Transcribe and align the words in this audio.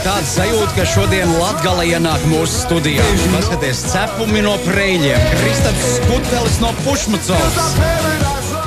ir 0.00 0.06
tāda 0.06 0.26
sajūta, 0.26 0.72
ka 0.76 0.84
šodien 0.88 1.32
Latgala 1.36 1.84
ienāk 1.84 2.22
mūsu 2.30 2.62
studijā. 2.64 3.04
Paskaties, 3.34 3.82
cepumi 3.92 4.42
no 4.44 4.54
preļiem, 4.64 5.24
Kristaps 5.40 5.96
Skutelis 5.98 6.60
no 6.62 6.70
Pušmacovas. 6.84 7.74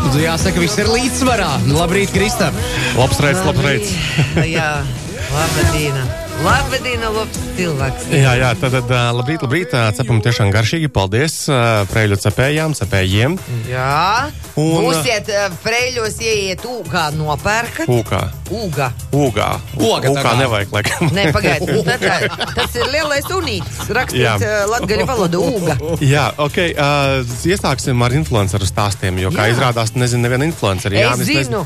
Nu, 0.04 0.20
Jāsaka, 0.22 0.62
viss 0.62 0.78
ir 0.82 0.92
līdzsvarā. 0.92 1.50
Labrīt, 1.74 2.14
Kristap! 2.14 2.58
Labs 3.00 3.22
rīts, 3.24 3.46
labs 3.48 3.66
rīts. 3.66 3.96
jā, 4.58 4.70
labdien! 5.34 6.04
Labdien, 6.44 7.00
labs 7.08 7.38
cilvēks! 7.56 8.08
Jā, 8.12 8.34
jā, 8.36 8.50
tad, 8.60 8.74
tad 8.76 8.90
labrīt, 9.16 9.44
labrīt. 9.46 9.72
Cepumi 9.96 10.20
tiešām 10.26 10.50
garšīgi. 10.52 10.90
Paldies 10.92 11.36
preļu 11.92 12.18
cepējām, 12.20 12.74
cepējiem. 12.76 13.38
Jā, 13.70 14.28
Un- 14.60 14.84
būsiet 14.84 15.30
preļos, 15.64 16.18
ieiet 16.20 16.66
ūgā, 16.68 17.06
nopērkat. 17.16 17.88
Ūkā. 17.88 18.20
Ūgā. 18.52 18.90
Ūgā. 19.16 19.48
Ūkā 19.80 20.12
kā. 20.20 20.34
nevajag, 20.42 20.74
laikam. 20.76 21.14
Nē, 21.16 21.30
pagaidiet, 21.36 21.86
tas, 21.88 22.04
tā- 22.04 22.50
tas 22.60 22.76
ir 22.82 22.92
lielais 22.92 23.30
unītis. 23.38 23.80
Jā. 23.88 23.96
Rakstīts 24.02 24.48
latgaļu 24.74 25.08
valodu 25.14 25.46
ūga. 25.48 25.78
Jā, 26.04 26.26
ok. 26.44 26.60
Uh, 26.74 27.38
iesāksim 27.54 28.04
ar 28.04 28.18
influenceru 28.20 28.68
stāstiem, 28.68 29.24
jo, 29.24 29.32
kā 29.32 29.48
Jā. 29.48 29.56
izrādās, 29.56 29.96
nezinu, 29.96 30.28
nevienu 30.28 30.52
influenceru. 30.52 31.00
Es 31.00 31.08
Jānis 31.08 31.32
zinu. 31.48 31.64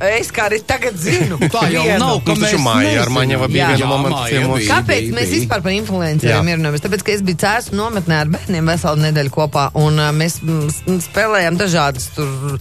Es 0.00 0.30
kā 0.32 0.46
arī 0.48 0.62
tagad 0.64 0.94
zinu. 0.96 1.36
Tā 1.52 1.66
jau 1.68 1.82
Vienu. 1.84 1.98
nav, 2.00 2.20
Nu, 2.24 2.36
taču 2.40 2.58
Maija 2.64 3.02
ar. 3.02 3.10
Maņeva 3.12 3.48
bija 3.52 3.66
viena 3.74 3.88
momenta 3.90 4.22
ciemos. 4.30 4.62
bija. 4.62 4.78
Kāpēc 4.78 5.10
mēs 5.12 5.32
vispār 5.34 5.60
par 5.66 5.74
influenceriem 5.76 6.48
Jā. 6.48 6.56
runājam? 6.56 6.78
Tāpēc, 6.86 7.04
ka 7.04 7.12
es 7.12 7.24
biju 7.26 7.40
cēsu 7.42 7.76
nometnē 7.76 8.20
ar 8.24 8.30
bērniem 8.32 8.72
veselu 8.72 9.02
nedēļu 9.04 9.34
kopā, 9.34 9.66
un 9.76 10.00
uh, 10.00 10.08
mēs 10.16 10.38
mm, 10.40 11.02
spēlējām 11.10 11.60
dažādas 11.60 12.08
tur 12.16 12.56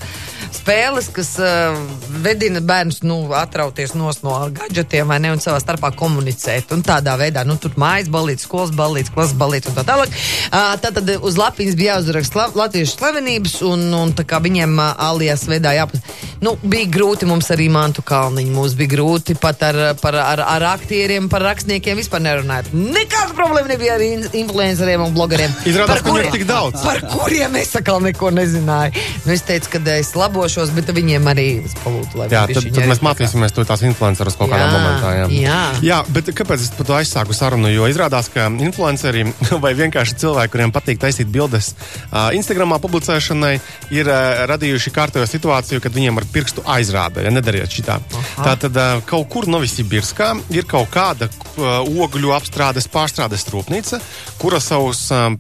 spēles, 0.56 1.10
kas 1.14 1.34
uh, 1.42 1.78
vedina 2.24 2.62
bērnus 2.66 3.02
nu, 3.06 3.20
atrauties 3.38 3.94
no 3.98 4.10
gadgetiem 4.56 5.08
vai 5.10 5.20
ne, 5.24 5.34
un 5.36 5.42
savā 5.44 5.60
starpā 5.62 5.92
komunicēt. 5.98 6.72
Un 6.76 6.84
tādā 6.86 7.16
veidā, 7.20 7.44
nu, 7.48 7.58
tur 7.62 7.76
mājas 7.80 8.10
balīts, 8.12 8.46
skolas 8.48 8.72
balīts, 8.76 9.12
klases 9.14 9.38
balīts 9.40 9.70
un 9.72 9.78
tā 9.78 9.86
tālāk. 9.88 10.14
Uh, 10.50 10.74
Tātad 10.80 11.10
uz 11.26 11.38
lapiņas 11.40 11.78
bija 11.80 11.98
jāuzraksta 11.98 12.34
sla 12.34 12.48
latviešu 12.64 12.96
slavenības, 12.98 13.56
un, 13.68 13.86
un 13.94 14.14
tā 14.18 14.26
kā 14.28 14.40
viņiem 14.44 14.78
uh, 14.80 14.94
alijas 15.10 15.46
veidā 15.50 15.74
jāpat. 15.78 16.04
Nu, 16.44 16.56
bija 16.64 16.88
grūti 16.94 17.28
mums 17.28 17.50
arī 17.52 17.68
mantu 17.74 18.04
kalniņu, 18.08 18.54
mums 18.56 18.76
bija 18.80 18.94
grūti 18.96 19.36
pat 19.40 19.64
ar, 19.70 19.80
par, 20.02 20.16
ar, 20.24 20.44
ar 20.56 20.66
aktieriem, 20.74 21.28
par 21.32 21.44
rakstniekiem 21.50 22.00
vispār 22.00 22.24
nerunāt. 22.24 22.70
Nekāda 22.74 23.36
problēma 23.38 23.74
nebija 23.74 23.98
ar 23.98 24.04
in- 24.06 24.30
influenceriem 24.44 25.04
un 25.04 25.14
blogeriem. 25.16 25.52
Izrādās, 25.68 26.00
ka 26.00 26.08
viņu 26.08 26.22
ir 26.22 26.30
kuriem- 26.30 26.38
tik 26.38 26.46
daudz. 26.50 26.84
Par 26.86 27.02
kuriem 27.12 27.56
es 27.60 27.76
atkal 27.76 28.00
neko 28.04 28.32
nezināju. 28.36 28.96
Nu, 29.26 29.34
es 29.36 29.44
teicu, 29.48 29.74
ka 29.76 29.84
es 29.98 30.14
labošos, 30.40 30.72
bet 30.76 30.90
viņiem 30.96 31.28
arī 31.28 31.48
es 31.68 31.74
palūdzu, 31.84 32.20
lai 32.20 32.28
Jā, 32.32 32.46
tad, 32.48 32.68
tad 32.72 32.88
mēs 32.88 33.02
mācīsimies 33.04 33.54
to 33.56 33.66
tās 33.68 33.84
influencerus 33.84 34.38
kaut 34.40 34.52
kādā 34.52 34.66
Jā, 34.66 34.72
momentā. 34.72 35.12
Jā. 35.18 35.26
jā. 35.36 35.60
jā, 35.84 35.98
bet 36.16 36.32
kāpēc 36.36 36.64
es 36.64 36.72
par 36.78 36.88
to 36.88 36.96
aizsāku 36.96 37.36
sarunu? 37.36 37.72
Jo 37.74 37.90
izrādās, 37.92 38.30
ka 38.32 38.48
influenceri 38.64 39.26
vai 39.64 39.74
vienkārši 39.78 40.18
cilvēki, 40.24 40.54
kuriem 40.54 40.74
patīk 40.76 41.02
taisīt 41.02 41.32
bildes 41.34 41.74
uh, 41.74 42.30
Instagramā 42.38 42.80
publicēšanai, 42.84 43.54
ir 43.96 44.10
uh, 44.10 44.46
radījuši 44.50 44.94
kārtējo 44.96 45.28
situāciju, 45.30 45.84
kad 45.84 45.96
viņiem 45.96 46.22
ar 46.22 46.28
pirkstu 46.32 46.64
aizrāda, 46.70 47.26
ja 47.26 47.34
nedariet 47.34 47.74
šitā. 47.76 48.00
Tā 48.40 48.56
tad 48.64 48.80
uh, 48.80 49.04
kaut 49.10 49.28
kur 49.34 49.50
Novosibirskā 49.52 50.32
ir 50.56 50.68
kaut 50.70 50.92
kāda 50.94 51.28
uh, 51.28 51.84
ogļu 51.84 52.32
apstrādes 52.38 52.88
pārstrādes 52.92 53.48
rūpnīca, 53.52 54.00
kura 54.40 54.62
savus 54.64 55.04
um, 55.16 55.36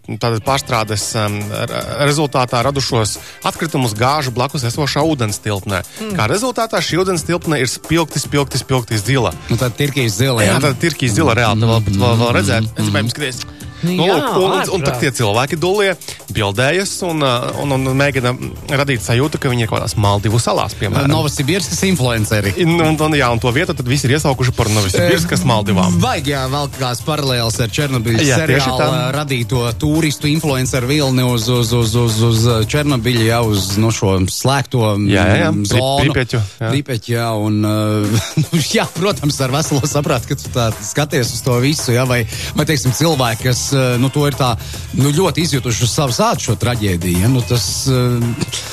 pārstrādes 0.45 1.07
um, 1.19 1.39
re- 1.71 1.83
rezultātā 2.09 2.61
radušos 2.67 3.17
atkritumus 3.47 3.95
gāžu 3.97 4.33
blakus 4.35 4.65
esošā 4.89 5.05
ūdens 5.05 5.39
tilpnē. 5.43 5.83
Mm. 6.01 6.15
Kā 6.17 6.27
rezultātā 6.29 6.81
šī 6.81 7.03
ūdens 7.03 7.25
tilpne 7.27 7.61
ir 7.61 7.69
spilgti, 7.69 8.19
spilgti, 8.19 8.59
spilgti 8.61 8.97
zila. 8.97 9.33
Nu, 9.49 9.57
tad 9.57 9.77
Tirkijas 9.77 10.17
zila. 10.17 10.41
Jā, 10.43 10.55
Jā, 10.55 10.63
tā 10.63 10.73
ir 10.73 10.81
Tirkijas 10.81 11.15
zila 11.19 11.37
reāli. 11.37 11.61
Tā 11.61 11.69
vēl, 11.69 11.87
vēl, 12.01 12.19
vēl 12.23 12.35
redzēt, 12.39 12.69
es 12.75 12.89
gribēju 12.89 13.13
skatīties. 13.13 13.58
Nu 13.83 13.99
Nu, 13.99 14.07
jā, 14.07 14.15
lūk, 14.15 14.37
un, 14.39 14.51
un, 14.51 14.59
un, 14.59 14.71
un 14.75 14.83
tā 14.85 14.93
tie 14.99 15.09
cilvēki 15.15 15.57
dulie, 15.59 15.93
bildējas 16.35 16.91
un, 17.07 17.23
uh, 17.23 17.61
un, 17.63 17.73
un, 17.75 17.87
un 17.91 17.97
mēģina 17.99 18.33
radīt 18.79 19.03
sajūtu, 19.03 19.39
ka 19.41 19.51
viņi 19.51 19.65
ir 19.65 19.69
kaut 19.71 19.79
kādās 19.79 19.95
Maldivu 19.99 20.39
salās, 20.41 20.75
piemēram. 20.79 21.11
Novosibirskas 21.11 21.81
influenceri. 21.87 22.53
Un, 22.65 22.75
un, 22.83 22.99
un, 23.07 23.17
jā, 23.17 23.29
un 23.33 23.41
to 23.41 23.51
vietu 23.55 23.75
tad 23.77 23.87
visi 23.89 24.07
ir 24.07 24.17
iesaukuši 24.17 24.53
par 24.57 24.71
Novisibirskas 24.73 25.45
Maldivām. 25.47 25.97
Vajag, 26.03 26.31
jā, 26.33 26.43
vēl 26.51 26.71
kāds 26.75 27.03
paralēls 27.07 27.59
ar 27.63 27.73
Černobiļu 27.79 28.27
seriālu 28.27 28.89
radīto 29.15 29.63
turistu 29.79 30.29
influenceru 30.31 30.89
vilni 30.89 31.25
uz, 31.27 31.47
uz, 31.51 31.73
uz, 31.75 31.95
uz, 32.03 32.19
uz 32.29 32.45
Černobiļu, 32.69 33.25
jā, 33.29 33.41
uz 33.45 33.71
no 33.81 33.93
šo 33.95 34.17
slēgto 34.29 34.95
Jā, 35.09 35.23
jā, 35.23 35.39
jā. 35.43 35.49
mm, 35.53 35.65
zonu. 35.69 35.89
Pripjaķu, 36.03 36.39
jā. 36.39 36.69
Pripjaķu, 36.73 37.13
jā, 37.15 37.27
un, 37.47 37.59
uh, 37.65 38.29
jā, 38.77 38.85
protams, 38.95 39.39
ar 39.43 39.53
veselo 39.53 39.89
saprātu, 39.89 40.31
ka 40.31 40.39
tu 40.39 40.53
tā 40.53 40.69
skaties 40.83 41.33
uz 41.35 41.43
to 41.45 41.57
visu, 41.63 41.93
jā, 41.95 42.05
vai, 42.09 42.21
vai 42.57 42.67
teiksim, 42.69 42.93
cilvēki, 42.95 43.47
kas, 43.49 43.68
uh, 43.75 43.95
nu, 44.01 44.09
to 44.13 44.25
ir 44.29 44.35
tā, 44.39 44.53
nu, 44.99 45.11
ļoti 45.15 45.45
izjutuši 45.47 45.85
uz 45.87 45.93
savas 45.93 46.19
ādas 46.23 46.45
šo 46.47 46.55
traģēdiju, 46.59 47.23
jā, 47.23 47.29
nu, 47.31 47.41
tas, 47.45 47.65
uh, 47.91 48.19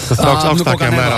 Tas 0.06 0.20
augst, 0.22 0.44
nu, 0.46 0.50
augstākajā 0.52 0.90
mērā 0.94 1.16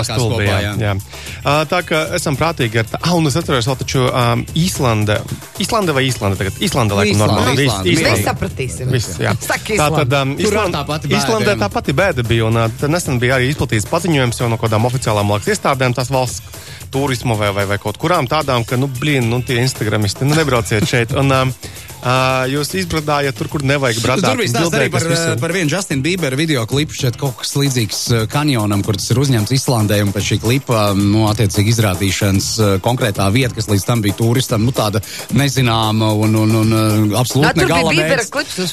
Jā, 0.49 0.71
jā. 0.81 0.93
Uh, 1.39 1.61
tā 1.69 1.79
kā 1.85 1.99
esam 2.17 2.37
prātīgi 2.39 2.79
ar 2.81 2.87
tā. 2.89 2.99
Ah, 3.05 3.13
un 3.17 3.29
es 3.29 3.35
atceros 3.37 3.67
vēl 3.69 3.77
taču 3.83 4.01
um, 4.07 4.41
Īslande. 4.57 5.19
Īslande 5.61 5.93
vai 5.95 6.03
Īslande 6.07 6.39
tagad? 6.39 6.57
Īslande, 6.65 6.97
laikam, 6.97 7.13
Īslande, 7.13 7.35
normāli. 7.35 7.67
Īslande. 7.67 7.93
Īs- 7.93 8.01
Mēs 8.07 8.23
sapratīsim. 8.25 8.89
Viss, 8.95 9.19
jā. 9.21 9.35
Saka, 9.49 9.77
tā 9.77 9.89
tad 9.99 10.15
um, 10.21 10.33
Tur 10.39 10.49
Īsland- 10.49 10.75
tā 10.79 10.83
pati 10.89 11.11
bēda, 11.11 11.19
Īslandē 11.21 11.55
tā 11.61 11.69
pati 11.73 11.95
bēda 12.01 12.25
bija. 12.27 12.49
Un, 12.49 12.57
uh, 12.63 12.87
nesen 12.89 13.21
bija 13.21 13.37
arī 13.37 13.51
izplatīts 13.53 13.87
paziņojums 13.91 14.41
jau 14.41 14.49
no 14.51 14.57
kādām 14.61 14.89
oficiālām 14.89 15.29
valsts 15.35 15.53
iestādēm, 15.53 15.95
tās 15.97 16.09
valsts 16.13 16.41
turismu 16.89 17.37
vai, 17.37 17.51
vai, 17.53 17.67
vai 17.69 17.77
kaut 17.81 17.99
kurām 18.01 18.27
tādām, 18.29 18.65
ka, 18.65 18.79
nu, 18.79 18.89
blīn, 18.99 19.29
nu, 19.29 19.43
tie 19.45 19.61
instagramisti, 19.61 20.25
nu, 20.25 20.33
nebrauciet 20.39 20.89
šeit. 20.89 21.13
Un, 21.13 21.29
um, 21.35 21.53
uh, 21.99 22.45
jūs 22.49 22.73
izbradājat 22.81 23.37
tur, 23.39 23.49
kur 23.51 23.63
nevajag 23.67 24.01
bradāt. 24.03 24.31
Tur 24.31 24.41
bija 24.41 24.53
stāsts 24.53 24.77
arī 24.79 24.89
par, 24.93 25.05
par 25.41 25.53
vienu 25.55 25.73
Justinu 25.73 26.05
Bieberu 26.05 26.39
video 26.39 26.65
klipu. 26.69 26.97
Šeit 26.97 27.19
kaut 27.19 27.37
kas 27.41 27.55
līdzīgs 27.59 28.01
uh, 28.13 28.25
kanjonam, 28.31 28.83
kur 28.85 28.99
tas 28.99 29.09
ir 29.13 29.21
uzņemts 29.21 29.55
Islandē. 29.55 30.01
Un 30.05 30.13
pēc 30.15 30.31
šī 30.33 30.39
klipa, 30.43 30.89
nu, 30.97 31.25
attiecīgi 31.31 31.73
izrādīšanas 31.75 32.49
uh, 32.59 32.75
konkrētā 32.85 33.27
vieta, 33.35 33.55
kas 33.57 33.69
līdz 33.71 33.87
tam 33.87 34.03
bija 34.05 34.17
turistam, 34.19 34.65
nu, 34.67 34.75
tāda 34.75 35.01
nezināma 35.35 36.11
un, 36.17 36.37
un, 36.43 36.55
un 36.63 36.77
uh, 36.77 37.19
absolūti 37.21 37.63
negala 37.63 37.95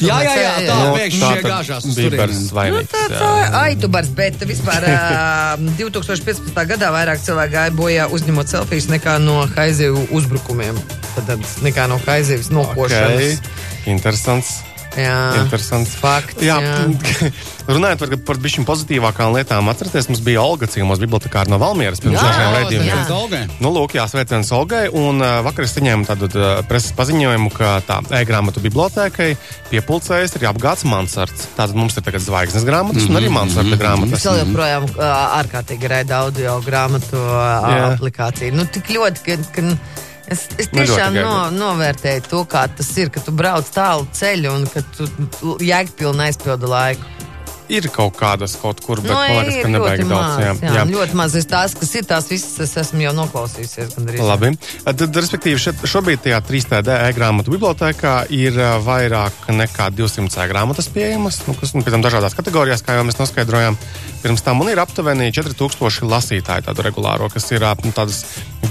Jā, 0.06 0.18
jā, 0.24 0.34
jā, 0.36 0.54
tā 0.66 0.76
Nu, 0.76 0.92
pēkšņi 0.96 1.22
tā 1.22 1.30
šie 1.32 1.42
gāžās 1.46 1.88
uz 1.88 1.98
turieni. 1.98 2.36
Nu, 2.36 2.52
vainīgs, 2.56 2.92
tāds 2.92 3.16
jā. 3.16 3.30
ā, 3.30 3.64
aitubars, 3.64 4.12
bet 4.16 4.46
vispār 4.48 4.86
ā, 4.90 4.94
2015. 5.80 6.62
gadā 6.72 6.92
vairāk 6.94 7.22
cilvēku 7.24 7.56
gāja 7.56 7.76
bojā 7.76 8.08
uzņemot 8.12 8.52
selfijas 8.52 8.90
nekā 8.92 9.18
no 9.24 9.42
haizivju 9.56 10.08
uzbrukumiem. 10.16 10.80
Tad, 11.16 11.44
nekā 11.64 11.88
no 11.90 12.00
haizivjas 12.04 12.52
nokošanas. 12.52 13.36
Okay. 13.40 13.92
Interesants. 13.94 14.58
Jā, 14.96 15.42
Interesants. 15.42 15.92
fakts. 16.00 16.40
Jā, 16.40 16.56
jā. 16.62 17.28
runājot 17.76 18.00
par, 18.00 18.12
par 18.30 18.38
bišķiņu 18.40 18.66
pozitīvākām 18.68 19.34
lietām, 19.36 19.68
atcerieties, 19.68 20.08
mums 20.08 20.22
bija 20.24 20.40
Olga 20.40 20.68
Cīmos 20.72 21.00
bibliotekāra 21.02 21.52
no 21.52 21.58
Valmieras 21.60 22.00
pirms 22.00 22.16
dažiem 22.16 22.54
raidījumiem. 22.54 23.52
Nu, 23.60 23.72
lūk, 23.74 23.96
jā, 23.98 24.06
sveiciens 24.08 24.52
Olgai. 24.56 24.86
Un 24.96 25.20
uh, 25.20 25.42
vakar 25.44 25.66
es 25.66 25.76
saņēmu 25.76 26.08
tādu 26.08 26.30
uh, 26.32 26.62
preses 26.68 26.96
paziņojumu, 26.96 27.52
ka 27.56 27.74
tā 27.86 28.00
e-grāmatu 28.20 28.64
bibliotēkai 28.64 29.28
piepulcējas 29.72 30.38
ir 30.38 30.48
apgāds 30.48 30.86
mansards. 30.88 31.50
Tātad 31.58 31.76
mums 31.76 31.98
ir 31.98 32.06
tagad 32.06 32.24
zvaigznes 32.24 32.64
grāmatas 32.66 33.10
un 33.10 33.20
arī 33.20 33.32
mansarda 33.32 33.76
grāmatas. 33.80 34.22
Es 34.22 34.28
vēl 34.30 34.42
joprojām 34.46 34.88
ā, 34.96 35.12
ārkārtīgi 35.42 35.92
raida 35.92 36.24
audio 36.24 36.56
grāmatu 36.64 37.20
Jā. 37.20 37.92
aplikāciju. 37.92 38.56
Nu, 38.56 38.64
tik 38.72 38.94
ļoti, 38.96 39.24
ka, 39.26 39.38
ka 39.58 39.68
es, 40.32 40.46
es 40.58 40.70
tiešām 40.72 41.18
no, 41.18 41.34
novērtēju 41.54 42.26
to, 42.30 42.44
kā 42.50 42.66
tas 42.68 42.90
ir, 43.00 43.12
ka 43.14 43.22
tu 43.24 43.34
brauc 43.36 43.68
tālu 43.74 44.08
ceļu 44.16 44.54
un 44.54 44.66
ka 44.72 44.82
tu 44.96 45.56
jēgpilni 45.64 46.28
aizpildi 46.28 46.72
laiku. 46.72 47.16
Ir 47.66 47.88
kaut 47.90 48.14
kādas 48.14 48.54
kaut 48.60 48.78
kur, 48.84 49.00
bet 49.02 49.10
Nu, 49.10 49.16
man 49.16 49.48
liekas, 49.48 49.64
ka 49.64 49.70
ļoti 49.74 50.04
daudz. 50.06 50.34
Jā, 50.38 50.50
jā, 50.62 50.74
jā. 50.76 50.82
ļoti 50.86 51.16
maz. 51.18 51.34
Es 51.38 51.48
tās, 51.50 51.74
kas 51.74 51.94
ir 51.98 52.06
tās 52.06 52.28
visas, 52.30 52.52
es 52.62 52.74
esmu 52.78 53.02
jau 53.02 53.14
noklausījusies. 53.16 53.96
gandrīz. 53.96 54.22
Labi. 54.22 54.52
Tad, 54.86 55.02
respektīvi, 55.18 55.58
šeit, 55.64 55.82
šobrīd 55.82 56.22
tajā 56.22 56.38
3D 56.46 56.94
e-grāmatu 57.08 57.50
bibliotekā 57.56 58.14
ir 58.30 58.60
vairāk 58.86 59.50
nekā 59.50 59.88
200 59.98 60.44
e-grāmatas 60.46 60.90
pieejamas, 60.94 61.42
nu, 61.48 61.56
kas 61.58 61.74
nu, 61.74 61.82
pēc 61.82 61.96
tam 61.96 62.06
dažādās 62.06 62.38
kategorijās, 62.38 62.86
kā 62.86 63.00
jau 63.00 63.06
mēs 63.08 63.18
noskaidrojām. 63.18 63.78
Pirms 64.22 64.46
tam 64.46 64.62
un 64.62 64.70
ir 64.70 64.78
aptuveni 64.82 65.32
4000 65.34 66.06
lasītāji 66.06 66.68
tādu 66.70 66.86
regulāro, 66.86 67.26
kas 67.34 67.50
ir 67.50 67.66
nu, 67.82 67.90
tādas 67.94 68.22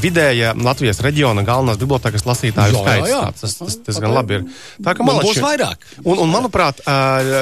vidēja 0.02 0.54
Latvijas 0.58 1.00
reģiona 1.04 1.44
galvenās 1.48 1.80
bibliotekas 1.82 2.26
lasītāju 2.28 2.76
Jā, 2.76 2.78
jā, 2.78 2.84
skaits. 2.84 3.10
jā. 3.10 3.22
Tā, 3.26 3.42
Tas, 3.46 3.56
tas, 3.60 3.76
tas 3.88 4.00
gan 4.04 4.14
labi 4.14 4.38
ir. 4.40 4.44
Tā 4.84 4.94
kā 4.96 5.04
Man 5.06 5.16
malači- 5.18 5.34
būs 5.34 5.42
vairāk. 5.44 5.88
Un, 6.04 6.20
un 6.24 6.30
manuprāt, 6.32 6.80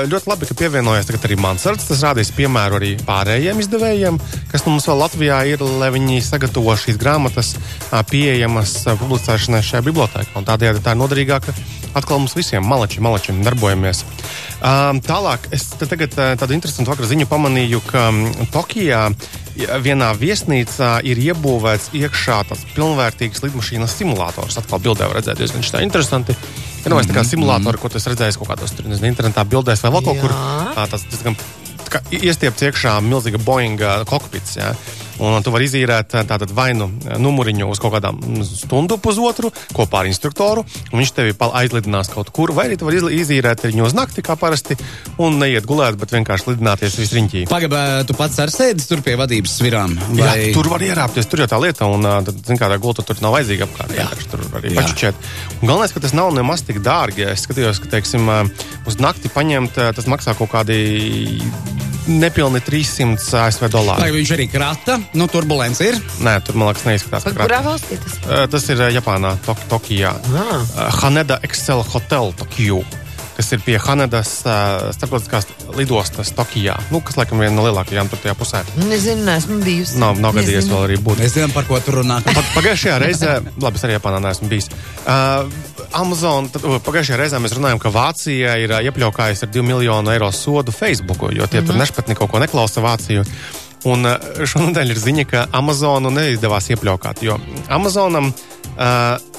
ļoti 0.10 0.30
labi, 0.32 0.48
ka 0.50 0.58
pievienojas 0.62 1.06
tagad 1.10 1.28
arī 1.28 1.38
Mansards. 1.40 1.88
Tas 1.90 2.04
rādīs 2.08 2.32
piemēru 2.36 2.80
arī 2.80 2.92
pārējiem 3.04 3.60
izdevējiem, 3.64 4.20
kas 4.52 4.66
mums 4.66 4.88
vēl 4.88 5.02
Latvijā 5.04 5.40
ir, 5.52 5.60
lai 5.62 5.92
viņi 5.92 6.22
sagatavo 6.24 6.76
šīs 6.80 6.98
grāmatas 7.02 7.54
pieejamas 8.10 8.78
publicēšanai 8.88 9.62
šajā 9.64 9.84
bibliotekā. 9.84 10.32
Un 10.40 10.48
Tādējādi 10.48 10.84
tā 10.84 10.96
ir 10.96 11.02
noderīgāka 11.04 11.54
atkal 11.94 12.20
mums 12.24 12.34
visiem, 12.36 12.64
malačiem, 12.66 13.04
malačiem 13.06 13.44
darbojamies. 13.46 14.04
Um, 14.64 15.00
tālāk, 15.04 15.50
es 15.52 15.68
te 15.78 15.86
tagad 15.86 16.16
tādu 16.16 16.56
interesantu 16.56 16.90
vakar 16.94 17.06
ziņu 17.10 17.28
pamanīju, 17.30 17.82
ka 17.90 18.08
Tokijā 18.54 18.94
ja 18.94 19.08
vienā 19.56 20.10
viesnīcā 20.18 20.92
ir 21.06 21.20
iebūvēts 21.22 21.92
iekšā 21.98 22.40
tāds 22.50 22.66
pilnvērtīgs 22.74 23.44
lidmašīnas 23.46 23.98
simulators. 24.00 24.58
Atkal 24.62 24.82
bildē 24.84 25.10
var 25.10 25.20
redzēt, 25.20 25.38
diezgan 25.38 25.66
šķiet 25.66 25.86
interesanti. 25.86 26.36
Ja 26.84 26.90
nu, 26.90 26.96
mm 26.96 27.02
-hmm. 27.02 27.12
tā 27.12 27.20
kā 27.20 27.24
simulātori, 27.24 27.78
ko 27.78 27.90
tu 27.90 27.98
esi 27.98 28.10
redzējis 28.10 28.38
kaut 28.38 28.50
kādos 28.50 28.76
tur, 28.76 28.88
nezinu, 28.88 29.08
internetā 29.08 29.46
bildēs 29.46 29.84
vai 29.84 29.92
vēl 29.92 30.04
kaut 30.04 30.20
kur, 30.22 30.32
Jā. 30.32 30.88
tas 30.90 31.06
diezgan 31.10 31.36
iestiepts 32.12 32.62
iekšā 32.62 33.02
milzīga 33.02 33.38
Boeing 33.38 33.80
kokpits. 34.06 34.56
Ja? 34.58 34.74
Un 35.22 35.46
tu 35.46 35.54
vari 35.54 35.68
izīrēt 35.70 36.16
uh, 36.18 36.26
tātad 36.30 36.54
vai 36.56 36.72
nu 36.78 36.90
uh, 36.90 37.18
numuriņu 37.22 37.70
uz 37.70 37.82
kaut 37.82 37.96
kādām 37.98 38.20
stundu, 38.48 38.98
pusotru 39.02 39.52
kopā 39.76 40.04
ar 40.04 40.10
instruktoru, 40.10 40.66
un 40.92 41.02
viņš 41.02 41.14
tevi 41.18 41.36
aizlidinās 41.38 42.10
kaut 42.14 42.32
kur, 42.34 42.54
vai 42.56 42.70
arī 42.70 42.80
tu 42.80 42.88
vari 42.88 43.02
izīrēt 43.20 43.68
viņu 43.68 43.86
uz 43.88 43.98
nakti, 43.98 44.24
kā 44.26 44.38
parasti, 44.40 44.78
un 45.22 45.38
neiet 45.42 45.68
gulēt, 45.70 46.00
bet 46.02 46.16
vienkārši 46.16 46.54
lidināties 46.54 46.98
visriņķī. 47.02 47.46
Pagaidām, 47.52 48.08
tu 48.10 48.18
pats 48.18 48.40
ar 48.44 48.54
sēdi 48.54 48.86
tur 48.90 49.04
pie 49.06 49.16
vadības 49.20 49.58
svirām. 49.60 49.96
Vai... 50.14 50.18
Jā, 50.24 50.54
tur 50.58 50.72
var 50.72 50.86
ierāpties, 50.86 51.30
tur 51.30 51.44
jau 51.44 51.50
tā 51.52 51.62
lieta, 51.62 51.90
un 51.90 52.08
zin, 52.34 52.58
kā 52.60 52.72
tā 52.72 52.80
gulta 52.82 53.06
tur 53.06 53.22
nav 53.24 53.38
vajadzīga 53.38 53.68
apkārt. 53.70 53.96
Jā. 53.98 54.08
vienkārši 54.10 54.30
Tur 54.32 54.46
var 54.54 54.68
pačučēt. 54.80 55.30
Un 55.62 55.70
galvenais, 55.70 55.94
ka 55.94 56.04
tas 56.04 56.16
nav 56.18 56.34
nemaz 56.36 56.66
tik 56.68 56.82
dārgi. 56.84 57.28
Es 57.34 57.46
skatījos, 57.48 57.82
ka, 57.84 57.92
teiksim, 57.98 58.30
uz 58.90 59.00
nakti 59.02 59.32
paņemt, 59.34 59.80
tas 59.98 60.10
maksā 60.10 60.36
kaut 60.38 60.52
kādi 60.54 60.80
nepilni 62.08 62.60
300 62.64 63.46
ASV 63.48 63.62
Vai 63.66 63.70
dolāri. 63.74 64.10
viņš 64.16 64.32
arī 64.36 64.48
krata? 64.52 65.00
Nu, 65.18 65.28
turbulence 65.32 65.86
ir. 65.86 66.00
Nē, 66.24 66.38
tur 66.46 66.56
man 66.60 66.72
liekas, 66.72 66.84
neizskatās. 66.90 67.24
Pa 67.28 67.32
ka 67.36 67.46
kurā 67.48 67.62
valstī 67.66 68.00
tas 68.02 68.18
ir? 68.20 68.28
Uh, 68.28 68.44
Tas 68.54 68.68
ir 68.70 68.82
uh, 68.82 68.90
Japānā, 68.94 69.36
Tok 69.46 69.64
Tokijā. 69.72 70.12
Ah. 70.34 70.52
Uh, 70.60 70.90
Haneda 71.02 71.40
Excel 71.48 71.84
Hotel 71.94 72.34
Tokiju. 72.38 72.84
Kas 73.34 73.48
ir 73.56 73.64
pie 73.66 73.80
Hanedas 73.82 74.44
uh, 74.46 74.92
starptautiskās 74.94 75.48
lidostas 75.74 76.30
Tokijā. 76.38 76.76
Nu, 76.94 77.00
kas 77.02 77.16
laikam 77.18 77.40
viena 77.42 77.56
no 77.58 77.64
lielākajām 77.66 78.12
tur 78.12 78.20
tajā 78.22 78.36
pusē. 78.38 78.62
Nezinu, 78.86 79.26
esmu 79.34 79.58
bijusi. 79.66 79.98
Nav, 79.98 80.20
nav 80.22 80.36
gadījies 80.38 80.68
vēl 80.70 80.84
arī 80.86 81.00
būt. 81.02 81.24
Mēs 81.24 81.34
zinām, 81.40 81.50
par 81.56 81.66
ko 81.66 81.80
tur 81.82 82.04
runā. 82.04 82.20
Pa- 82.28 82.46
Pagājušajā 82.60 83.00
reizē, 83.02 83.40
labi, 83.58 83.82
es 83.82 83.88
arī 83.88 83.96
Japānā 83.98 84.20
neesmu 84.28 84.52
bijis. 84.54 84.70
Uh, 85.08 85.50
Amazon, 85.94 86.50
tad, 86.54 86.66
pagājušajā 86.86 87.20
reizē 87.20 87.42
mēs 87.42 87.56
runājām, 87.58 87.82
ka 87.82 87.92
Vācija 87.94 88.56
ir 88.62 88.74
iepļaukājusi 88.90 89.46
ar 89.48 89.52
2 89.54 89.66
miljonu 89.68 90.14
eiro 90.14 90.32
sodu 90.34 90.74
Facebook, 90.74 91.28
jo 91.32 91.48
tie 91.48 91.62
mm 91.62 91.66
-hmm. 91.66 91.68
tur 91.68 91.76
nešpatni 91.76 92.16
kaut 92.16 92.32
ko 92.32 92.40
neklausa 92.40 92.82
Vāciju. 92.82 93.26
Un 93.86 94.08
šonadēļ 94.48 94.92
ir 94.92 95.00
ziņa, 95.00 95.26
ka 95.28 95.48
Amazonu 95.52 96.10
neizdevās 96.10 96.70
iepļaukāt, 96.70 97.24
jo 97.24 97.40
Amazonam. 97.70 98.34
Uh, 98.74 99.33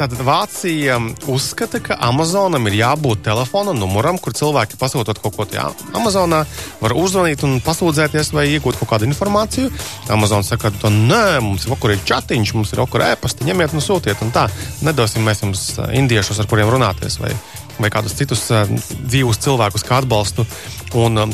Tātad 0.00 0.22
Vācija 0.24 0.94
uzskata, 1.28 1.76
ka 1.84 1.98
Amazonam 2.06 2.64
ir 2.70 2.78
jābūt 2.78 3.20
telefona 3.26 3.74
numuram, 3.76 4.16
kur 4.16 4.32
cilvēki 4.32 4.78
pasūtot 4.80 5.18
kaut 5.20 5.34
ko 5.36 5.44
tajā 5.44 5.66
Amazonā, 5.92 6.38
var 6.80 6.94
uzzvanīt 6.96 7.44
un 7.44 7.58
pasūdzēties 7.60 8.32
vai 8.32 8.46
iegūt 8.54 8.78
kaut 8.80 8.88
kādu 8.94 9.04
informāciju. 9.10 9.68
Amazon 10.16 10.46
saka, 10.46 10.70
ka 10.72 10.88
nē, 10.94 11.42
mums 11.44 11.68
ir 11.68 11.74
okur 11.76 11.92
ir 11.92 12.00
chatiņš, 12.08 12.54
mums 12.56 12.72
ir 12.72 12.80
okur 12.86 13.04
ēpasti, 13.10 13.44
ņemiet 13.50 13.76
un 13.76 13.84
sūtiet. 13.84 14.24
Un 14.24 14.32
tā, 14.32 14.46
nedosim 14.88 15.28
mēs 15.28 15.44
jums 15.44 15.66
indiešus, 15.92 16.40
ar 16.40 16.48
kuriem 16.48 16.72
runāties, 16.72 17.20
vai, 17.20 17.34
vai 17.76 17.92
kādus 17.92 18.16
citus 18.16 18.48
dzīvus 19.04 19.44
cilvēkus 19.44 19.84
kā 19.84 20.00
atbalstu. 20.00 20.48
Un, 20.96 21.26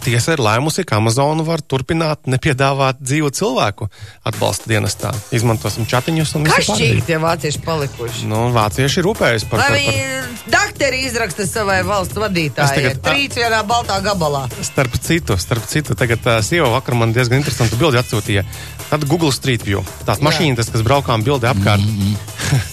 Tiesa 0.00 0.32
ir 0.32 0.40
lēmusi, 0.40 0.82
ka 0.88 0.96
Amazon 0.96 1.42
var 1.44 1.60
turpināt 1.60 2.24
nepiedāvāt 2.30 3.02
dzīvu 3.04 3.28
cilvēku 3.36 3.88
atbalsta 4.24 4.70
dienestā. 4.72 5.10
Izmantosim 5.36 5.84
chatiņus 5.90 6.32
un 6.38 6.46
visu 6.48 6.72
pārējo. 6.72 7.02
tie 7.04 7.18
vācieši 7.20 7.60
palikuši. 7.66 8.24
Nu, 8.30 8.46
vācieši 8.54 9.04
rūpējas 9.04 9.44
par, 9.50 9.60
Lai 9.60 9.68
par, 9.68 9.76
viņi 9.76 9.92
par 9.98 10.50
dakteri 10.56 11.02
izraksta 11.04 11.44
savai 11.46 11.82
valsts 11.84 12.16
vadītājai. 12.16 12.74
tagad- 12.78 13.02
Trīs 13.10 13.36
vienā 13.36 13.60
baltā 13.68 14.00
gabalā. 14.02 14.46
Starp 14.64 14.96
citu, 15.04 15.36
starp 15.36 15.68
citu 15.68 15.94
tagad 15.94 16.24
uh, 16.26 16.40
sieva 16.40 16.70
vakar 16.78 16.94
man 16.96 17.12
diezgan 17.12 17.42
interesantu 17.42 17.76
bildi 17.76 18.00
atsūtīja. 18.00 18.44
Tad 18.88 19.04
Google 19.04 19.32
Street 19.36 19.62
View. 19.68 19.84
Tās 20.08 20.18
mašīnas, 20.24 20.72
kas 20.72 20.80
braukām 20.82 21.22
bildi 21.22 21.44
apkārt. 21.46 21.84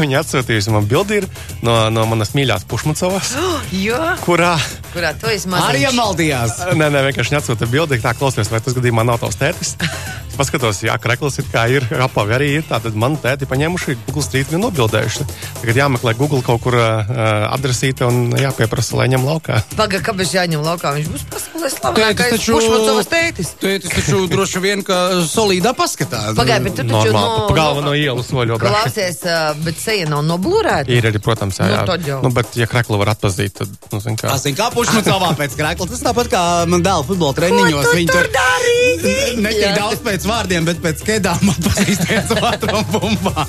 Viņa 0.00 0.22
atsūtījusi 0.22 0.72
man 0.72 0.86
bildi 0.88 1.20
no, 1.66 1.74
no 1.92 2.06
manas 2.08 2.32
mīļākās 2.36 2.64
pušmucavas, 2.70 3.34
Jo, 3.86 3.98
kurā, 4.24 4.54
kurā 4.94 5.12
tu 5.20 5.28
esi 5.28 5.50
Arī 5.60 5.84
mazs. 5.84 5.98
maldījās. 5.98 6.56
nē, 6.72 6.88
nē, 6.94 7.04
vienkārši 7.10 7.34
viņa 7.34 7.42
atsūta 7.42 7.68
bildi, 7.70 8.00
tā 8.00 8.14
klausies, 8.16 8.48
vai 8.52 8.62
tas 8.64 8.76
gadījumā 8.78 9.04
nav 9.06 9.20
tavs 9.22 9.36
tētis. 9.40 9.76
Paskatos, 10.40 10.78
jā, 10.86 10.94
krekls 10.96 11.36
ir 11.42 11.48
kā 11.52 11.66
ir, 11.68 11.84
apavi 12.00 12.32
arī 12.32 12.46
ir. 12.58 12.62
Tātad 12.64 12.94
man 12.96 13.18
tēti 13.20 13.44
paņēmuši 13.50 13.96
Google 14.06 14.24
Street 14.24 14.48
View 14.48 14.60
nobildējuši. 14.62 15.26
Tagad 15.60 15.80
jāmeklē 15.82 16.14
Google 16.16 16.40
kaut 16.46 16.62
kur 16.64 16.78
uh, 16.78 17.10
adresīte 17.52 18.06
un 18.08 18.32
jāpieprasa, 18.40 18.96
lai 18.96 19.10
ņem 19.12 19.26
laukā. 19.28 19.58
Pagaid, 19.76 20.00
kāpēc 20.06 20.32
jāņem 20.38 20.64
laukā? 20.64 20.94
Viņš 20.96 21.10
būs 21.12 21.26
pasaulē 21.28 21.70
slavenākais 21.74 22.32
taču- 22.38 22.56
pušmacovas 22.56 23.10
tētis. 23.12 23.52
Tētis 23.60 23.92
taču 23.98 24.22
droši 24.32 24.62
vien, 24.64 24.84
ka 24.86 24.96
solīdā 25.28 25.74
paskatās. 25.76 26.32
Pagaid, 26.38 26.64
bet 26.64 26.78
tu 26.80 26.86
taču 26.88 27.12
Normāli, 27.12 27.36
no... 27.36 27.44
pa 27.50 27.58
galvu 27.60 27.84
no 27.84 27.92
ielas 27.98 28.32
braukt. 28.32 28.64
Klausies, 28.64 29.20
ā, 29.28 29.38
bet 29.60 29.76
seja 29.82 30.08
nav 30.08 30.24
noblūrēta. 30.24 30.88
Ir 30.88 31.10
arī, 31.10 31.20
protams, 31.22 31.60
jā, 31.60 31.68
Nu, 31.68 31.76
jā. 31.76 31.84
tad 31.92 32.08
jau. 32.08 32.18
Nu, 32.24 32.32
bet, 32.34 32.56
ja 32.56 32.66
kreklu 32.70 32.96
var 33.02 33.12
atpazīt, 33.12 33.58
tad, 33.60 33.76
nu, 33.92 34.00
zin 34.00 34.16
kā. 34.16 34.32
Tas 34.32 34.48
ir 34.48 34.56
kā 34.56 34.70
pušs 34.72 34.96
savā 35.04 35.34
pēc 35.38 35.58
krēkla. 35.60 35.90
Tas 35.92 36.02
tāpat 36.08 36.32
kā 36.32 36.42
man 36.70 36.84
dēla 36.86 37.04
futbola 37.06 37.36
treniņos. 37.36 37.90
tu 37.90 37.96
Viņi 38.00 38.10
tur 38.14 38.28
darīji? 38.34 39.36
Ne 39.44 39.52
tik 39.54 39.62
Jā. 39.66 39.74
daudz 39.76 40.02
pēc 40.04 40.26
vārdiem, 40.30 40.66
bet 40.68 40.80
pēc 40.84 41.02
kedām 41.06 41.50
atpazīst 41.52 42.06
viens 42.10 42.30
otru 42.38 42.76
un 42.80 42.86
bumbā. 42.94 43.44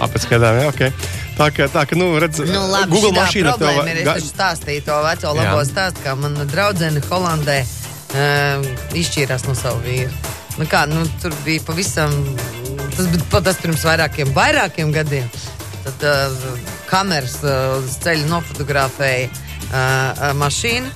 Tāpēc 0.00 0.24
skatām, 0.26 0.60
jā, 0.62 0.70
ok. 0.72 1.08
Tā 1.40 1.46
ka, 1.56 1.68
tā 1.72 1.84
ka, 1.88 1.96
nu, 2.00 2.10
redz, 2.20 2.40
Nu, 2.44 2.64
labi, 2.72 2.90
Google 2.92 3.12
mašīna 3.16 3.54
tev 3.60 3.78
ir. 3.84 3.92
Es 4.00 4.04
ga- 4.08 4.16
taču 4.18 4.32
stāstīju 4.32 4.84
to 4.88 4.98
veco 5.06 5.34
labo 5.38 5.62
stāstu, 5.68 6.02
kā 6.04 6.16
mana 6.20 6.44
draudzene 6.50 7.00
Holandē 7.08 7.60
um, 7.64 8.66
izšķīrās 9.00 9.46
no 9.48 9.54
savu 9.58 9.80
vīru. 9.86 10.12
Nu 10.58 10.66
kā, 10.68 10.82
nu, 10.90 11.04
tur 11.22 11.32
bija 11.46 11.62
pavisam, 11.64 12.12
tas 12.96 13.06
bija 13.08 13.24
pat 13.32 13.46
tas 13.48 13.60
pirms 13.62 13.84
vairākiem, 13.86 14.34
vairākiem 14.36 14.90
gadiem. 14.92 15.28
Tad 15.86 16.02
uh, 16.04 16.42
kameras 16.90 17.38
uh, 17.40 17.78
uz 17.78 17.94
ceļa 18.04 18.26
nofotografēja 18.28 19.30
uh, 19.30 19.72
uh, 19.72 20.26
mašīnu. 20.36 20.90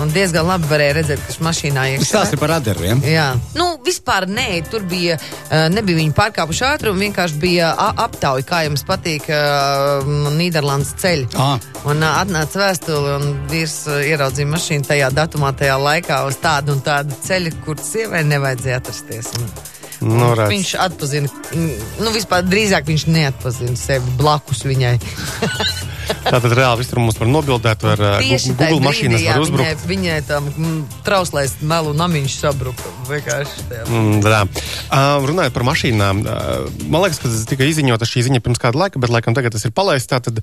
Un 0.00 0.08
diezgan 0.14 0.46
labi 0.48 0.68
varēja 0.70 0.94
redzēt, 1.00 1.20
ka 1.26 1.34
šī 1.34 1.42
mašīnā 1.44 1.82
ir 1.92 2.04
par 2.40 2.52
radariem. 2.54 3.02
Jā, 3.04 3.26
nu, 3.58 3.66
vispār 3.84 4.26
nē, 4.30 4.46
tur 4.70 4.84
bija, 4.88 5.18
uh, 5.20 5.66
nebija 5.72 5.98
viņi 6.00 6.14
pārkāpuši 6.16 6.64
ātrumu, 6.70 7.02
vienkārši 7.04 7.40
bija 7.42 7.72
a- 7.76 7.92
aptauja, 8.06 8.46
kā 8.48 8.62
jums 8.66 8.84
patīk 8.88 9.28
uh, 9.28 10.06
Nīderlandes 10.38 10.94
ceļi. 11.02 11.28
Ah. 11.36 11.58
Un 11.84 12.00
uh, 12.00 12.20
atnāca 12.22 12.62
vēstule, 12.64 13.18
un 13.20 13.34
vīrs 13.52 13.76
uh, 13.90 14.00
ieraudzīja 14.08 14.48
mašīnu 14.54 14.88
tajā 14.88 15.10
datumā, 15.16 15.52
tajā 15.60 15.76
laikā 15.80 16.22
uz 16.30 16.40
tādu 16.40 16.78
un 16.78 16.80
tādu 16.86 17.16
ceļu, 17.26 17.52
kur 17.66 17.76
sievai 17.84 18.24
nevajadzēja 18.30 18.80
atrasties. 18.82 19.34
Un, 19.40 19.52
Nu, 20.00 20.30
redz. 20.32 20.48
viņš 20.48 20.68
atpazina, 20.80 21.28
mm, 21.52 21.88
nu, 22.00 22.10
vispār 22.14 22.40
drīzāk 22.48 22.86
viņš 22.88 23.02
neatpazina 23.12 23.76
sevi 23.76 24.14
blakus 24.16 24.62
viņai. 24.64 24.94
Tātad 26.26 26.54
reāli 26.56 26.80
viss 26.82 26.90
tur 26.90 27.00
mums 27.02 27.18
var 27.20 27.28
nobildēt, 27.30 27.84
var 27.84 28.02
Tieši 28.20 28.54
Google, 28.54 28.80
mašīnas 28.84 29.22
var 29.24 29.38
viņai, 29.38 29.44
uzbrukt. 29.44 29.84
viņai 29.90 30.18
tam 30.28 30.48
mm, 30.50 30.78
trauslais 31.06 31.56
melu 31.66 31.94
namiņš 31.96 32.36
sabruka. 32.40 32.92
Mm, 33.10 34.20
uh, 34.22 35.26
runājot 35.26 35.56
par 35.56 35.66
mašīnām, 35.66 36.22
uh, 36.24 36.84
man 36.86 37.04
liekas, 37.04 37.20
ka 37.22 37.30
tas 37.30 37.46
tika 37.50 37.66
izziņota 37.68 38.08
šī 38.08 38.26
ziņa 38.28 38.42
pirms 38.44 38.62
kāda 38.62 38.84
laika, 38.84 39.02
bet 39.02 39.12
laikam 39.12 39.36
tagad 39.36 39.56
tas 39.56 39.66
ir 39.66 39.74
palaists. 39.76 40.10
Tātad 40.10 40.42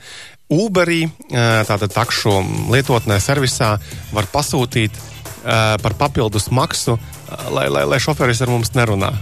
Uberī, 0.54 1.06
uh, 1.08 1.64
tātad 1.68 1.94
takšu 1.96 2.38
lietotnē, 2.74 3.20
servisā 3.24 3.76
var 4.16 4.30
pasūtīt 4.34 4.96
uh, 4.98 5.76
par 5.84 5.98
papildus 6.00 6.52
maksu, 6.52 6.98
uh, 6.98 7.50
lai, 7.56 7.68
lai, 7.74 7.88
lai 7.88 8.02
šoferis 8.04 8.44
ar 8.46 8.54
mums 8.54 8.76
nerunā. 8.78 9.14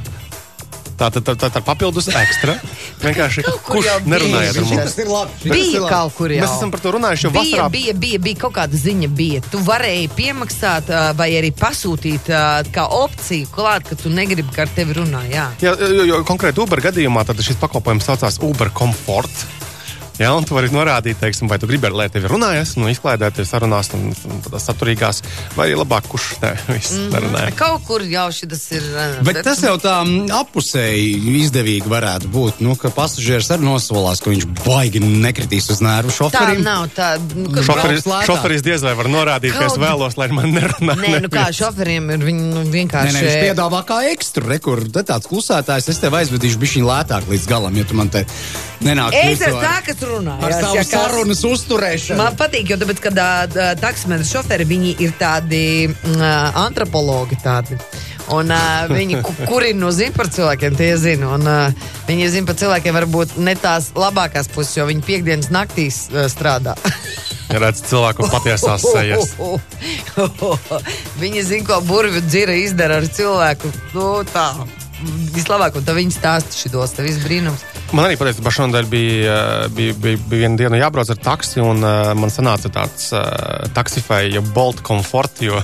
Tātad 0.95 1.25
tā, 1.27 1.33
tā, 1.35 1.49
tā 1.51 1.61
papildus 1.65 2.07
ekstra. 2.07 2.55
Vienkārši 3.03 3.43
kurš 3.67 3.89
nerunāja 4.07 4.53
ar 4.53 4.59
bija 4.61 4.77
mums? 4.79 4.95
ir 5.03 5.09
labi. 5.11 5.49
Bija 5.51 5.81
kaut 5.91 6.15
kur 6.15 6.31
jau. 6.31 6.39
Mēs 6.45 6.53
esam 6.55 6.71
par 6.71 6.83
to 6.85 6.93
runājuši 6.95 7.27
jau 7.27 7.31
Bija, 7.35 7.43
vasarā. 7.43 7.67
bija, 7.73 7.93
bija, 8.05 8.21
bija 8.29 8.41
kaut 8.45 8.55
kāda 8.55 8.79
ziņa, 8.79 9.09
bija. 9.19 9.41
Tu 9.51 9.59
varēji 9.67 10.07
piemaksāt 10.15 10.93
vai 11.19 11.29
arī 11.41 11.51
pasūtīt 11.59 12.31
kā 12.75 12.87
opciju 13.01 13.51
klāt, 13.55 13.89
ka 13.91 13.99
tu 13.99 14.13
negribi, 14.13 14.47
ka 14.55 14.63
ar 14.65 14.71
tevi 14.77 14.95
runā. 15.01 15.25
Jā. 15.31 15.49
Jā, 15.63 15.75
jo, 15.83 16.07
jo 16.13 16.21
konkrēti 16.27 16.63
Uber 16.63 16.81
gadījumā 16.87 17.25
tad 17.27 17.43
šis 17.43 17.59
pakalpojums 17.61 18.07
saucās 18.07 18.39
Uber 18.45 18.71
Comfort. 18.75 19.45
Jā, 20.15 20.29
un 20.31 20.45
tu 20.48 20.55
vari 20.55 20.69
norādīt, 20.72 21.17
teiksim, 21.19 21.50
vai 21.51 21.57
tu 21.60 21.67
gribi, 21.67 21.89
lai 21.91 22.05
tevi 22.07 22.29
runājas, 22.31 22.75
nu, 22.79 22.88
izklaidēties 22.88 23.50
sarunās, 23.51 23.89
un, 23.98 24.13
un 24.31 24.38
tādās 24.45 24.63
saturīgās, 24.69 25.19
vai 25.57 25.65
arī 25.67 25.75
labāk, 25.81 26.07
kurš 26.07 26.27
ne, 26.39 26.53
viss 26.75 26.93
mm. 26.95 27.10
nerunāja. 27.12 27.51
Kaut 27.60 27.84
kur 27.88 28.05
jau 28.07 28.29
šis 28.31 28.63
ir. 28.77 28.86
ā, 28.95 29.05
Bet 29.27 29.41
tas 29.43 29.60
jau 29.65 29.74
tā 29.84 29.98
mm, 30.05 30.29
apusēji 30.38 31.17
izdevīgi 31.41 31.91
varētu 31.91 32.31
būt. 32.31 32.62
Nu, 32.63 32.77
ka 32.79 32.93
pasažieris 32.95 33.51
arī 33.57 33.67
nosolās, 33.67 34.22
ka 34.24 34.31
viņš 34.31 34.48
baigi 34.63 35.01
nekritīs 35.03 35.67
uz 35.75 35.81
nervu 35.84 36.13
Tā 36.13 36.17
šoferim. 36.22 36.63
nav 36.63 36.88
tā. 36.95 37.10
Nu, 37.36 37.50
ka- 37.51 37.65
Šoferis, 37.67 38.07
šoferis 38.29 38.63
diez 38.65 38.86
vai 38.88 38.95
var 38.95 39.12
norādīt, 39.12 39.51
ka 39.57 39.67
es 39.67 39.75
Kaut- 39.75 39.84
vēlos, 39.84 40.15
lai 40.22 40.29
man 40.31 40.48
nerunā. 40.55 40.95
Nē, 41.01 41.19
nu 41.25 41.31
kā 41.34 41.50
šoferiem 41.55 42.07
ir 42.15 42.24
viņi 42.29 42.48
nu, 42.53 42.63
Nē, 42.63 42.72
vienkārši. 42.72 43.17
nē, 43.17 43.25
viņš 43.27 43.38
piedāvā 43.50 43.84
kā 43.91 44.00
ekstru, 44.13 44.48
re, 44.48 44.60
kur 44.63 44.79
te 44.88 45.03
tāds 45.03 45.27
klusētājs. 45.27 45.89
Es 45.91 46.00
tev 46.00 46.15
aizvedīšu 46.22 46.62
bišķiņu 46.63 46.88
lētāk 46.88 47.27
līdz 47.31 47.48
galam, 47.51 47.75
ja 47.75 47.84
tu 47.84 48.00
man 48.00 48.10
te 48.13 48.24
nenāk. 48.85 49.15
Es 49.17 49.41
esmu 49.41 49.61
tā, 49.63 49.75
kas 49.87 50.01
runā. 50.07 50.37
Ar 50.45 50.55
savu 50.55 50.83
sarunas 50.87 51.43
uzturēšanu. 51.49 52.19
Man 52.21 52.37
patīk, 52.39 52.69
jo 52.73 52.77
tāpēc, 52.81 53.01
kad 53.03 53.21
uh, 53.21 53.71
taksimetru 53.81 54.27
šoferi 54.29 54.67
viņi 54.69 54.95
ir 55.05 55.15
tādi 55.19 55.63
ā, 55.89 56.33
antropologi. 56.65 57.37
Tādi. 57.43 57.77
Un 58.33 58.49
uh, 58.49 58.87
viņi 58.89 59.19
ku- 59.25 59.35
kurina 59.51 59.83
no 59.83 59.91
zina 59.93 60.15
par 60.15 60.29
cilvēkiem, 60.33 60.77
tie 60.79 60.93
zina. 61.01 61.33
Un, 61.37 61.45
uh, 61.45 61.91
viņi 62.07 62.31
zina 62.37 62.49
par 62.49 62.57
cilvēkiem 62.61 62.95
varbūt 63.01 63.35
ne 63.45 63.53
tās 63.59 63.91
labākās 63.97 64.49
puses, 64.53 64.77
jo 64.79 64.87
viņi 64.89 65.05
piekdienas 65.05 65.51
naktīs 65.53 66.05
uh, 66.13 66.25
strādā. 66.31 66.73
Ja 67.51 67.59
redz 67.61 67.83
cilvēku 67.85 68.25
patiesās 68.33 68.81
sejas. 68.95 69.35
Viņi 71.21 71.43
zina, 71.45 71.65
ko 71.67 71.77
burbuļu 71.85 72.23
dzira 72.25 72.55
izdara 72.57 72.97
ar 73.01 73.05
cilvēku. 73.11 73.69
Nu, 73.93 74.07
tā. 74.31 74.47
Vislabāk, 75.35 75.75
un 75.77 75.85
tā 75.85 75.93
viņi 75.95 76.15
stāsta 76.15 76.55
šitos, 76.55 76.93
tas 76.95 77.05
viss 77.05 77.21
brīnums. 77.23 77.61
Man 77.93 78.07
arī 78.07 78.17
patiesībā 78.17 78.51
šonadēļ 78.53 78.87
bija, 78.89 79.35
bija, 79.75 79.93
bija, 80.01 80.19
bija 80.25 80.41
viena 80.41 80.57
diena 80.59 80.79
jābrauc 80.79 81.11
ar 81.13 81.19
taksi, 81.21 81.61
un 81.61 81.85
uh, 81.85 82.11
man 82.17 82.33
sanāca 82.33 82.71
tāds 82.73 83.11
uh, 83.13 83.67
taksifēja 83.75 84.41
Bolt 84.55 84.81
komfort, 84.85 85.43
jo 85.45 85.61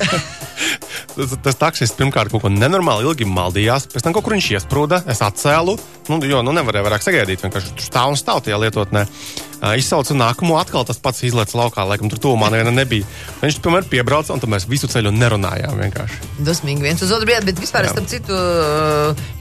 tas, 1.16 1.36
tas 1.48 1.60
taksis 1.60 1.96
pirmkārt 1.98 2.32
kaut 2.32 2.46
ko 2.46 2.54
nenormāli 2.54 3.10
ilgi 3.10 3.28
maldījās, 3.28 3.90
pēc 3.92 4.06
tam 4.06 4.16
kaut 4.16 4.28
kur 4.28 4.38
viņš 4.38 4.52
iesprūda, 4.54 5.02
es 5.12 5.24
atcēlu, 5.26 5.76
nu, 6.12 6.22
jo 6.30 6.44
nu, 6.46 6.54
nevarēju 6.60 6.88
vairāk 6.88 7.08
sagaidīt, 7.08 7.42
vienkārši 7.48 7.74
tur 7.80 7.90
stāv 7.90 8.14
un 8.14 8.22
stāv 8.22 8.46
tajā 8.46 8.62
lietotnē. 8.62 9.08
Uh, 9.08 9.51
izsaucu 9.78 10.16
nākamo, 10.18 10.58
atkal 10.58 10.86
tas 10.88 11.00
pats 11.02 11.22
izlaists 11.28 11.56
laukā, 11.58 11.86
laikam 11.88 12.10
tur 12.10 12.22
tuvumā 12.22 12.50
neviena 12.54 12.74
nebija. 12.74 13.06
Viņš 13.44 13.60
tomēr 13.62 13.86
piebrauca, 13.90 14.34
un 14.34 14.42
tad 14.42 14.50
mēs 14.52 14.66
visu 14.70 14.90
ceļu 14.92 15.14
nerunājām 15.14 15.78
vienkārši. 15.84 16.32
Dusmīgi 16.42 16.86
viens 16.86 17.04
uz 17.06 17.14
otru 17.14 17.30
brīdi, 17.30 17.52
bet 17.52 17.62
vispār 17.62 17.86
es 17.86 17.94
Jā. 17.94 17.98
tam 18.00 18.08
citu, 18.10 18.40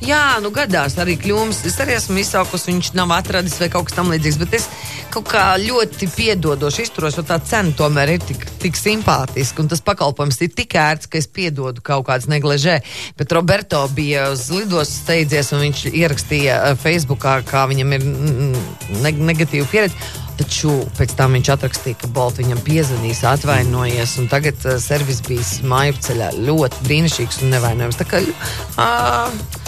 jā, 0.05 0.25
nu 0.45 0.53
gadās 0.55 0.99
arī 1.01 1.17
kļūmes. 1.21 1.63
Es 1.71 1.79
arī 1.81 1.97
esmu 1.97 2.21
izsaukus, 2.21 2.69
viņš 2.69 2.93
nav 2.99 3.15
atradis 3.17 3.57
vai 3.63 3.71
kaut 3.73 3.89
kas 3.89 3.97
tam 3.97 4.13
līdzīgs, 4.13 4.41
bet 4.43 4.59
es 4.61 4.69
kaut 5.11 5.31
kā 5.31 5.45
ļoti 5.61 6.11
piedodoši 6.15 6.87
izturos, 6.87 7.17
jo 7.19 7.25
tā 7.27 7.41
cena 7.45 7.73
tomēr 7.77 8.15
ir 8.15 8.25
tik, 8.29 8.45
tik 8.63 8.79
simpātiska 8.79 9.65
un 9.65 9.71
tas 9.73 9.83
pakalpojums 9.85 10.41
ir 10.45 10.53
tik 10.55 10.77
ērts, 10.79 11.09
ka 11.11 11.19
es 11.21 11.27
piedodu 11.31 11.83
kaut 11.85 12.07
kādas 12.09 12.29
negležē. 12.31 12.79
Bet 13.19 13.33
Roberto 13.35 13.83
bija 13.97 14.29
uz 14.35 14.49
lidostas 14.53 15.01
steidzies 15.05 15.53
un 15.57 15.65
viņš 15.65 15.85
ierakstīja 15.91 16.61
Facebookā, 16.81 17.41
kā 17.49 17.65
viņam 17.71 17.97
ir 17.97 18.07
mm, 18.07 18.65
ne 19.05 19.15
negatīva 19.33 19.69
pieredze. 19.71 20.10
Taču 20.41 20.73
pēc 20.97 21.13
tam 21.19 21.35
viņš 21.37 21.51
atrakstīja, 21.53 21.99
ka 22.01 22.09
Bolt 22.17 22.39
viņam 22.41 22.63
piezvanīs, 22.65 23.21
atvainojies, 23.29 24.17
tagad 24.33 24.57
uh, 24.65 24.79
servis 24.81 25.21
bijis 25.27 25.59
māju 25.69 25.99
ceļā 26.07 26.31
ļoti 26.41 26.87
brīnišķīgs 26.87 27.43
un 27.45 27.53
nevainojams. 27.53 27.99
Tā 28.01 28.07
kā, 28.09 28.23
uh, 28.25 29.67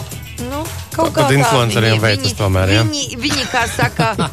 nu, 0.49 0.63
kaut 0.95 1.11
Tad 1.13 1.19
kā 1.19 1.27
tā 1.29 1.37
influenceriem 1.37 2.01
veicas 2.01 2.33
tomēr, 2.39 2.73
ja? 2.73 2.85
Viņi, 2.89 3.19
viņi, 3.21 3.45
kā 3.53 3.67
saka, 3.69 4.31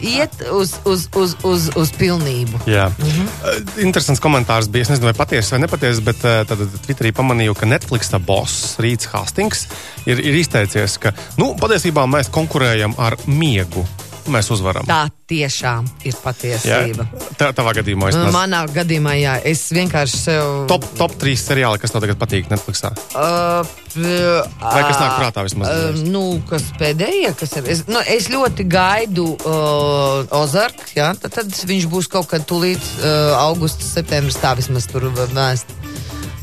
iet 0.00 0.40
uz, 0.48 0.72
uz, 0.88 1.04
uz, 1.20 1.34
uz, 1.44 1.68
uz 1.76 1.92
pilnību. 2.00 2.62
Jā. 2.70 2.88
Mm 2.96 3.10
-hmm. 3.10 3.84
Interesants 3.84 4.22
komentārs 4.24 4.70
bija. 4.72 4.82
Es 4.88 4.94
nezinu, 4.94 5.10
vai 5.10 5.14
patiesi 5.20 5.52
vai 5.52 5.60
nepatiesi, 5.66 6.00
bet 6.00 6.24
uh, 6.24 6.46
tad 6.48 6.64
Twitterī 6.86 7.12
pamanīju, 7.12 7.54
ka 7.54 7.66
Netflix 7.66 8.10
boss 8.24 8.78
Rīts 8.78 9.12
Hastings 9.12 9.66
ir, 10.06 10.20
ir 10.20 10.40
izteicies, 10.40 10.98
ka 10.98 11.12
nu, 11.36 11.54
patiesībā 11.60 12.06
mēs 12.06 12.30
konkurējam 12.30 12.94
ar 12.98 13.16
miegu. 13.26 13.86
Mēs 14.30 14.48
uzvaram. 14.54 14.86
Tā 14.88 15.04
tiešām 15.28 15.86
ir 16.04 16.12
Jā, 16.14 16.20
patiesība. 16.22 17.04
tā, 17.36 17.50
tavā 17.56 17.74
gadījumā 17.76 18.08
es 18.08 18.16
Nu, 18.16 18.24
nezinu. 18.24 18.34
Manā 18.36 18.60
gadījumā, 18.72 19.14
jā, 19.20 19.34
es 19.44 19.66
vienkārši 19.74 20.20
sev. 20.20 20.48
Top, 20.70 20.86
top 20.96 21.16
3 21.20 21.36
seriāli, 21.40 21.80
kas 21.82 21.92
tev 21.92 22.04
tagad 22.04 22.20
patīk 22.20 22.48
Netflixā. 22.52 22.92
Uh, 23.12 23.64
Vai 23.94 24.82
kas 24.88 24.98
nāk 24.98 25.18
prātā 25.20 25.44
vismaz? 25.46 25.68
Uh, 25.68 26.00
nu, 26.08 26.24
kas 26.48 26.66
pēdējie, 26.80 27.34
kas 27.38 27.54
ir? 27.60 27.68
Es, 27.76 27.84
nu, 27.90 28.00
es 28.00 28.30
ļoti 28.32 28.66
gaidu 28.68 29.28
uh, 29.36 30.24
Ozarku, 30.40 30.88
jā, 30.96 31.12
tad, 31.20 31.36
tad 31.36 31.52
viņš 31.68 31.86
būs 31.92 32.10
kaut 32.10 32.28
kad 32.32 32.48
tūlīt 32.48 32.82
uh, 33.02 33.36
augusts, 33.44 33.92
septembris, 33.94 34.40
tā 34.40 34.56
vismaz 34.58 34.88
tur 34.90 35.10
vēst. 35.14 35.70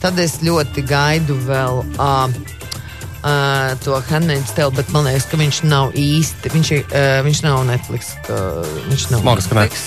Tad 0.02 0.18
es 0.22 0.40
ļoti 0.46 0.86
gaidu 0.90 1.38
vēl. 1.46 1.84
Uh, 1.98 2.60
Uh, 3.22 3.76
to 3.86 4.00
Hanēģis 4.10 4.56
tev, 4.58 4.72
bet 4.74 4.88
man 4.90 5.06
liekas, 5.06 5.28
ka 5.30 5.38
viņš 5.38 5.60
nav 5.70 5.92
īsti. 5.98 6.50
Viņš, 6.56 6.72
ir, 6.74 6.88
uh, 6.90 7.20
viņš 7.28 7.42
nav 7.46 7.60
Netflix. 7.70 8.16
Uh, 8.26 8.64
viņš 8.88 9.12
nav 9.14 9.22
Smags, 9.22 9.50
ka 9.52 9.58
ne. 9.58 9.68
Netflix. 9.68 9.84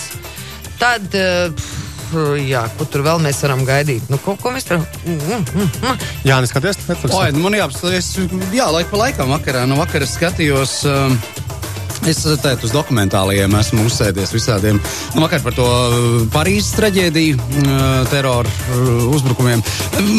Tad, 0.79 1.09
uh, 1.19 1.51
pf, 1.51 2.37
jā, 2.47 2.63
ko 2.79 2.87
tur 2.87 3.03
vēl 3.07 3.23
mēs 3.25 3.43
varam 3.43 3.65
gaidīt? 3.67 4.07
Nu, 4.13 4.21
ko, 4.23 4.37
ko 4.39 4.55
mēs 4.55 4.69
tur. 4.69 4.85
Mm, 5.03 5.19
mm, 5.19 5.67
mm. 5.83 6.05
Jā, 6.29 6.39
neskaties 6.45 6.79
Netflix. 6.87 7.11
Oi, 7.11 7.33
nu 7.35 7.43
man 7.43 7.59
jāapstājas, 7.59 8.13
jā, 8.55 8.69
laika 8.71 8.95
pa 8.95 9.03
laikam 9.03 9.35
vakarā, 9.35 9.65
nu 9.67 9.81
vakarā 9.83 10.07
skatījos. 10.07 10.85
Um, 10.87 11.19
Es 12.11 12.21
teicu, 12.21 12.67
uz 12.67 12.73
dokumentāliem 12.75 13.55
esmu 13.59 13.87
uzsēdies 13.89 14.33
visādiem. 14.35 14.81
Nu, 15.15 15.23
vakar 15.25 15.43
par 15.45 15.55
to 15.57 15.65
uh, 15.65 16.07
Parīzes 16.35 16.75
traģēdiju, 16.77 17.39
terora 18.11 18.51
uh, 18.51 19.07
uzbrukumiem. 19.15 19.63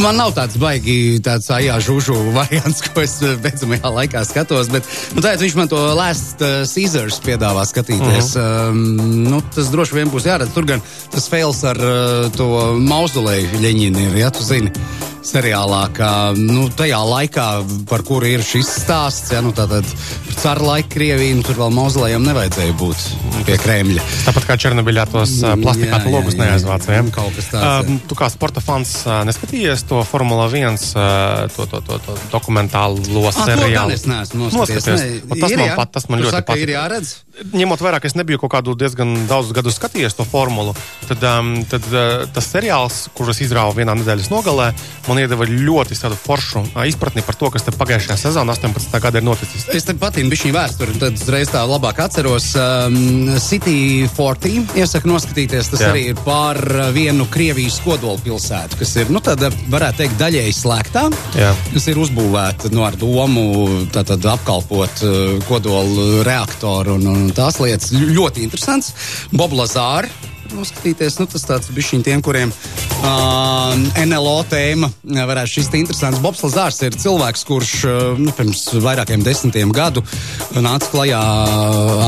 Man 0.02 0.18
nav 0.18 0.34
tāds 0.38 0.58
baigi, 0.62 1.20
tāds 1.26 1.50
ajā 1.54 1.78
žužu 1.84 2.18
variants, 2.40 2.82
ko 2.88 3.04
es 3.06 3.18
beidzamajā 3.44 3.92
laikā 4.00 4.26
skatos, 4.28 4.72
bet 4.74 4.88
nu, 5.14 5.22
teicu, 5.22 5.46
viņš 5.46 5.58
man 5.60 5.72
to 5.72 5.82
Last 5.98 6.42
Caesars 6.42 7.20
piedāvā 7.26 7.66
skatīties. 7.70 8.36
Uh 8.36 8.42
-huh. 8.42 8.70
um, 8.70 9.26
nu, 9.30 9.42
tas 9.56 9.70
droši 9.74 10.00
vien 10.00 10.14
būs 10.14 10.30
jāredz. 10.30 10.54
Tur 10.54 10.66
gan 10.66 10.82
tas 11.12 11.28
fails 11.30 11.64
ar 11.64 11.78
to 12.38 12.48
mauzolēju 12.80 13.62
Ļeņinu 13.62 14.10
ir, 14.10 14.18
ja 14.26 14.32
tu 14.32 14.44
zini 14.44 14.72
seriālā, 15.26 15.82
ka 15.96 16.10
nu, 16.38 16.68
tajā 16.70 17.00
laikā, 17.10 17.46
par 17.90 18.04
kuru 18.08 18.30
ir 18.30 18.44
šis 18.46 18.70
stāsts, 18.84 19.32
ja, 19.34 19.42
nu, 19.46 19.54
tātad 19.56 19.88
laiku 20.62 20.92
Krieviju, 20.94 21.40
nu, 21.40 21.44
tur 21.46 21.58
vēl 21.58 21.72
mauzolējiem 21.74 22.26
nevajadzēja 22.28 22.76
būt 22.78 23.06
pie 23.48 23.56
Kremļa. 23.62 24.04
Tāpat 24.28 24.46
kā 24.46 24.58
Černobiļā 24.62 25.06
tos 25.10 25.34
plastikātu 25.42 26.06
Jā, 26.06 26.12
jā, 26.12 26.14
logus 26.14 26.38
neaizvāca. 26.38 26.94
Ja? 26.94 27.04
Kaut 27.16 27.34
kas 27.38 27.50
tāds. 27.52 27.90
Uh, 27.90 28.00
tu 28.10 28.18
kā 28.20 28.30
sporta 28.34 28.62
fans 28.64 28.94
uh, 29.08 29.24
neskatījies 29.28 29.86
to 29.90 30.04
Formula 30.08 30.46
1 30.50 30.78
uh, 30.78 31.46
to, 31.56 31.66
to, 31.72 31.82
to, 31.90 32.00
to 32.06 32.18
dokumentālo 32.34 33.02
Ah, 33.42 33.48
to 33.48 33.50
gan 33.50 33.64
seriālu? 33.66 33.96
es 33.98 34.06
neesmu 34.10 34.50
noskatījies. 34.54 35.06
Un 35.26 35.42
Tas 35.42 35.52
ir, 35.52 35.60
man, 35.60 35.70
jā. 35.72 35.76
pat, 35.78 35.92
tas 35.98 36.08
man 36.10 36.22
Tu 36.22 36.28
ļoti 36.28 36.36
saki, 36.38 36.46
ka 36.46 36.54
patīk. 36.54 36.66
Ir 36.68 36.74
jāredz. 36.76 37.12
Ņemot 37.36 37.82
vērā, 37.84 38.00
ka 38.00 38.08
es 38.08 38.16
nebiju 38.16 38.40
kaut 38.40 38.54
kādu 38.54 38.78
diezgan 38.80 39.26
daudz 39.28 39.50
gadu 39.56 39.72
skatījies 39.74 40.14
to 40.16 40.24
formulu, 40.24 40.72
tad, 41.10 41.24
um, 41.28 41.50
tad 41.68 41.84
uh, 41.92 42.24
tas 42.32 42.46
seriāls, 42.48 43.00
kurus 43.18 43.42
izrāva 43.44 43.74
vienā 43.76 43.92
nedēļas 44.00 44.30
nogalē, 44.32 44.70
man 45.10 45.20
iedeva 45.20 45.48
ļoti 45.50 45.98
foršu 46.16 46.62
uh, 46.64 46.86
izpratni 46.88 47.26
par 47.28 47.36
to, 47.36 47.50
kas 47.52 47.68
pagājušajā 47.76 48.18
sezonā, 48.22 48.56
18. 48.56 48.96
gada, 49.04 49.20
ir 49.20 49.28
noticis. 49.28 49.66
Es 49.76 49.84
te 49.84 49.98
patīnu 50.00 50.32
bišķiņu 50.32 50.56
vēsturi, 50.56 50.96
un 50.96 51.02
tad 51.02 51.20
uzreiz 51.20 51.52
tā 51.52 51.66
labāk 51.68 52.00
atceros. 52.06 52.54
Um, 52.56 53.36
City 53.44 54.08
40 54.16 54.80
iesaku 54.80 55.12
noskatīties. 55.12 55.74
Tas 55.74 55.84
Jā. 55.84 55.92
Arī 55.92 56.06
ir 56.14 56.24
par 56.24 56.62
uh, 56.64 56.88
vienu 56.96 57.28
Krievijas 57.32 57.82
kodolu 57.84 58.22
pilsētu, 58.24 58.80
kas 58.80 58.96
ir, 59.02 59.12
nu, 59.12 59.20
tāda, 59.24 59.52
varētu 59.74 60.06
teikt, 60.06 60.18
daļēji 60.22 60.56
slēgtā. 60.62 61.06
Jā. 61.36 61.52
Kas 61.74 61.92
ir 61.92 62.00
uzbūvēta 62.00 62.72
nu, 62.72 62.86
ar 62.88 62.96
domu 63.02 63.46
tātad, 63.92 64.24
apkalpot 64.38 65.04
uh, 65.04 65.22
kodolu 65.50 66.24
reaktoru 66.24 66.96
un, 66.96 67.12
un 67.12 67.25
tās 67.34 67.60
lietas. 67.64 67.92
Ļoti 67.96 68.46
interesants. 68.46 68.94
Bob 69.34 69.56
Lazārs. 69.58 70.14
Noskatīties, 70.54 71.18
nu, 71.20 71.26
tas 71.30 71.46
tāds 71.48 71.72
bišķiņ 71.74 72.04
tiem, 72.06 72.22
kuriem 72.24 72.52
uh, 72.54 73.74
NLO 74.06 74.36
tēma 74.50 74.88
uh, 74.92 75.22
varētu 75.28 75.56
šis 75.56 75.72
te 75.72 75.80
interesants. 75.82 76.22
Bobs 76.24 76.44
Lazārs 76.46 76.78
ir 76.86 76.98
cilvēks, 77.02 77.46
kurš 77.50 77.74
uh, 77.90 78.22
nu, 78.22 78.34
pirms 78.36 78.62
vairākiem 78.84 79.24
desmitiem 79.26 79.74
gadu 79.76 80.04
nāca 80.54 80.92
klajā 80.94 81.22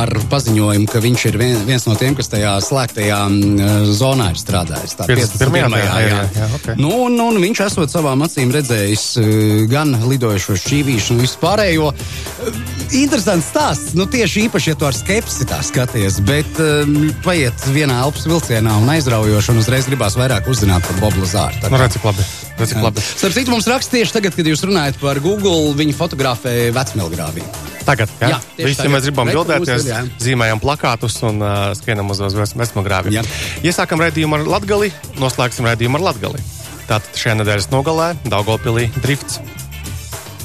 ar 0.03 0.13
paziņojumu, 0.31 0.87
ka 0.91 1.01
viņš 1.03 1.25
ir 1.31 1.39
vien, 1.41 1.57
viens 1.67 1.87
no 1.89 1.97
tiem, 1.99 2.15
kas 2.17 2.29
tajā 2.31 2.53
slēgtajā 2.63 3.19
mm, 3.25 3.91
zonā 3.97 4.31
ir 4.35 4.41
strādājis. 4.41 4.97
Tā 5.01 5.09
51. 5.09 5.73
51. 5.73 5.77
jā, 5.81 5.99
jā, 6.05 6.23
jā, 6.37 6.49
ok. 6.61 6.71
Nu, 6.79 6.93
un, 7.07 7.17
un 7.25 7.41
viņš 7.41 7.65
esot 7.71 7.93
savām 7.93 8.25
acīm 8.27 8.53
redzējis 8.55 9.07
uh, 9.23 9.31
gan 9.71 9.97
lidojošo 10.05 10.59
šķīvīšu 10.61 11.17
un 11.17 11.25
vispārējo. 11.25 11.93
Uh, 11.93 12.76
Interesants 12.95 13.49
stāsts. 13.51 13.93
Nu, 13.97 14.05
tieši 14.07 14.45
īpaši, 14.47 14.71
ja 14.71 14.75
tu 14.79 14.87
ar 14.87 14.95
skepsi 14.95 15.45
tā 15.49 15.59
skaties, 15.65 16.19
bet 16.27 16.59
um, 16.63 17.09
paiet 17.25 17.65
vienā 17.75 17.97
elpas 18.05 18.27
vilcienā 18.29 18.77
un 18.79 18.87
aizraujoši, 18.93 19.51
un 19.53 19.59
uzreiz 19.61 19.87
gribās 19.89 20.15
vairāk 20.19 20.47
uzzināt 20.51 20.85
par 20.87 20.99
Bobu 21.01 21.23
Lazāru. 21.25 21.59
Nu, 21.67 21.79
redz, 21.81 21.97
cik 21.97 22.05
labi. 22.07 22.25
Redz, 22.57 22.71
cik 22.71 22.83
labi. 22.85 23.03
Starp 23.03 23.35
citu, 23.35 23.51
mums 23.53 23.67
raksta 23.67 23.97
tieši 23.97 24.15
tagad, 24.15 24.37
kad 24.39 24.47
jūs 24.47 24.63
runājat 24.67 24.99
par 25.03 25.19
Google, 25.23 25.73
viņi 25.77 25.95
fotografē 25.97 26.55
vecmilgrāvī. 26.75 27.43
Tagad, 27.87 28.11
jā, 28.19 28.33
Jā, 28.35 28.39
visi 28.59 28.81
tagad. 28.81 28.93
mēs 28.97 29.05
gribam 29.07 29.29
bildēties, 29.31 29.85
zīmējam 30.23 30.59
plakātus 30.63 31.15
un 31.27 31.39
uh, 31.39 31.69
skrienam 31.79 32.11
uz 32.11 32.19
vesmogrāvi. 32.35 33.15
Jā. 33.15 33.23
Iesākam 33.63 34.03
raidījumu 34.03 34.39
ar 34.41 34.47
Latgali, 34.57 34.91
noslēgsim 35.21 35.67
raidījumu 35.69 35.99
ar 36.01 36.07
Latgali. 36.09 36.43
Tātad 36.87 37.15
šajā 37.19 37.37
nedēļas 37.39 37.71
nogalē 37.71 38.13
Daugopilī 38.27 38.89
drifts. 39.03 39.39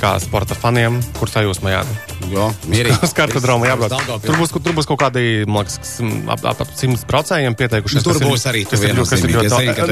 Kā 0.02 0.16
sporta 0.22 0.54
faniem, 0.58 0.98
kur 1.18 1.30
sajūsmā 1.30 1.74
jāda. 1.76 2.11
Jo, 2.32 2.46
mierīgi. 2.72 2.96
Uz 3.04 3.12
kartodromu 3.16 3.66
jābrauc. 3.68 3.92
Tur 4.24 4.38
būs, 4.40 4.52
tur 4.56 4.72
būs 4.76 4.86
kaut 4.88 5.00
kādi, 5.02 5.44
man 5.46 5.66
liekas, 5.66 5.98
ap, 6.32 6.44
ap, 6.52 6.62
ap 6.64 6.70
100 6.78 7.04
procentiem 7.10 7.56
pieteikušies. 7.58 8.04
Tur 8.06 8.16
būs 8.22 8.46
arī 8.48 8.62
tu 8.64 8.78
kas 8.78 8.82
ir- 8.86 8.94
ļoti- 8.96 9.10
Es 9.12 9.20
zinu, 9.52 9.74
ka 9.76 9.86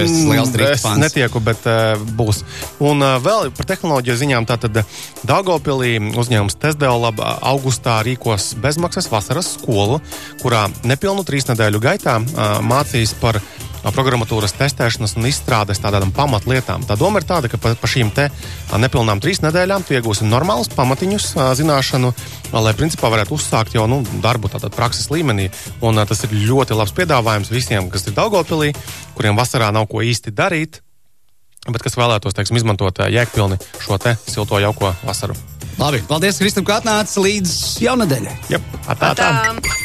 tu 0.57 0.65
esi 0.71 0.95
netieku, 1.03 1.43
bet 1.45 1.67
uh, 1.69 2.01
būs. 2.17 2.43
Un 2.81 3.05
uh, 3.05 3.19
vēl 3.21 3.51
par 3.57 3.69
tehnoloģiju 3.69 4.17
ziņām. 4.25 4.49
Tātad 4.49 4.81
Daugopilī 5.29 5.99
uzņēmums 6.17 6.57
Tesdeolab 6.63 7.21
augustā 7.21 7.99
rīkos 8.07 8.55
bezmaksas 8.63 9.11
vasaras 9.13 9.55
skolu, 9.59 10.01
kurā 10.41 10.65
nepilnu 10.89 11.25
trīs 11.29 11.45
nedēļu 11.51 11.81
gaitā 11.85 12.17
uh, 12.23 12.59
mācīs 12.65 13.13
par 13.21 13.37
programmatūras 13.89 14.53
testēšanas 14.59 15.17
un 15.17 15.29
izstrādes 15.31 15.81
tādām 15.81 16.13
pamatlietām. 16.15 16.85
Tā 16.89 16.97
doma 17.01 17.23
ir 17.23 17.27
tāda, 17.29 17.49
ka 17.51 17.61
pa, 17.61 17.73
pa 17.79 17.91
šīm 17.91 18.13
te 18.15 18.29
nepilnām 18.77 19.23
trīs 19.23 19.41
nedēļām 19.45 19.87
tu 19.87 19.97
iegūsi 19.97 20.29
normālus 20.29 20.69
pamatiņus 20.77 21.31
zināšanu, 21.59 22.13
lai 22.53 22.75
principā 22.77 23.11
varētu 23.13 23.37
uzsākt 23.39 23.77
jau 23.79 23.87
nu, 23.91 24.03
darbu 24.21 24.53
tādā 24.53 24.71
prakses 24.75 25.09
līmenī. 25.13 25.49
Un 25.81 26.03
tas 26.05 26.25
ir 26.27 26.37
ļoti 26.51 26.77
labs 26.77 26.95
piedāvājums 26.97 27.53
visiem, 27.53 27.89
kas 27.93 28.07
ir 28.07 28.17
Daugopilī, 28.19 28.75
kuriem 29.17 29.39
vasarā 29.41 29.73
nav 29.73 29.89
ko 29.91 30.05
īsti 30.05 30.35
darīt, 30.37 30.83
bet 31.69 31.85
kas 31.85 31.97
vēlētos, 31.97 32.37
teiksim, 32.37 32.61
izmantot 32.61 33.03
jēgpilni 33.09 33.61
šo 33.81 34.01
te 34.03 34.17
silto 34.29 34.61
jauko 34.61 34.95
vasaru. 35.05 35.39
Labi, 35.81 36.03
paldies, 36.09 36.41
Kristam, 36.43 36.67
ka 36.69 36.81
atnāci 36.81 37.23
līdz 37.25 37.55
jaunadēļai. 37.87 38.41
Atā, 38.85 39.15
atā. 39.15 39.31
Tā. 39.31 39.81